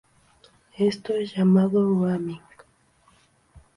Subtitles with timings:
[0.79, 2.41] Esto es llamado "roaming".